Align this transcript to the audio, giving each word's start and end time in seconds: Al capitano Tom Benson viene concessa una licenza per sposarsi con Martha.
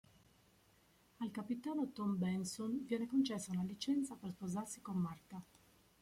Al 1.19 1.29
capitano 1.29 1.89
Tom 1.93 2.17
Benson 2.17 2.83
viene 2.87 3.05
concessa 3.05 3.51
una 3.51 3.61
licenza 3.61 4.15
per 4.15 4.31
sposarsi 4.31 4.81
con 4.81 4.97
Martha. 4.97 5.39